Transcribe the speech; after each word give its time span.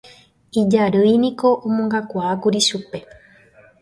Ijarýiniko 0.61 1.47
omongakuaákuri 1.67 2.59
chupe 2.67 2.99